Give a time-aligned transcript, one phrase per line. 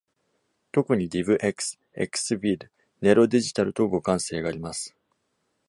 [0.71, 2.69] 特に、DivX、Xvid、
[3.03, 4.97] Nero Digital と互換性があります。